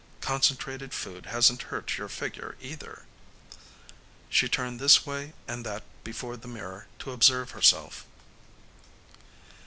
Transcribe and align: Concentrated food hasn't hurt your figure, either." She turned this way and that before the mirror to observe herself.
Concentrated 0.21 0.95
food 0.95 1.27
hasn't 1.27 1.61
hurt 1.69 1.99
your 1.99 2.07
figure, 2.09 2.55
either." 2.59 3.03
She 4.29 4.49
turned 4.49 4.79
this 4.79 5.05
way 5.05 5.33
and 5.47 5.63
that 5.63 5.83
before 6.03 6.37
the 6.37 6.47
mirror 6.47 6.87
to 6.97 7.11
observe 7.11 7.51
herself. 7.51 8.03